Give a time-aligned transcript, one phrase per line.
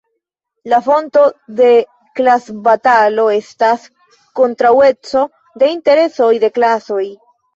[0.71, 1.21] La fonto
[1.59, 1.67] de
[2.19, 3.85] klasbatalo estas
[4.39, 5.23] kontraŭeco
[5.63, 7.05] de interesoj de klasoj.